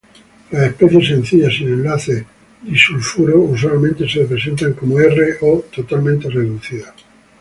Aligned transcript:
Las 0.49 0.63
especies 0.63 1.09
sencillas 1.09 1.53
sin 1.53 1.67
enlaces 1.67 2.25
disulfuro 2.63 3.39
usualmente 3.41 4.09
se 4.09 4.21
representan 4.21 4.73
como 4.73 4.99
R 4.99 5.35
o 5.41 5.63
"totalmente 5.71 6.27
reducidas". 6.27 6.95